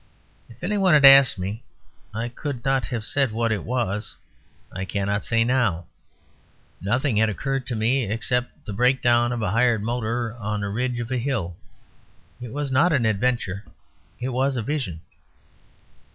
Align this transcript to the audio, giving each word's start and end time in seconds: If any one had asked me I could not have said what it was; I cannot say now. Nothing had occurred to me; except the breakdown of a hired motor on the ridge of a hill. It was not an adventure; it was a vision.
If 0.49 0.63
any 0.63 0.79
one 0.79 0.95
had 0.95 1.05
asked 1.05 1.37
me 1.37 1.61
I 2.11 2.27
could 2.27 2.65
not 2.65 2.87
have 2.87 3.05
said 3.05 3.31
what 3.31 3.51
it 3.51 3.63
was; 3.63 4.17
I 4.73 4.83
cannot 4.83 5.23
say 5.23 5.43
now. 5.43 5.85
Nothing 6.81 7.17
had 7.17 7.29
occurred 7.29 7.67
to 7.67 7.75
me; 7.75 8.05
except 8.05 8.65
the 8.65 8.73
breakdown 8.73 9.31
of 9.31 9.43
a 9.43 9.51
hired 9.51 9.83
motor 9.83 10.35
on 10.37 10.61
the 10.61 10.69
ridge 10.69 10.99
of 10.99 11.11
a 11.11 11.19
hill. 11.19 11.55
It 12.41 12.51
was 12.51 12.71
not 12.71 12.91
an 12.91 13.05
adventure; 13.05 13.63
it 14.19 14.29
was 14.29 14.55
a 14.55 14.63
vision. 14.63 15.01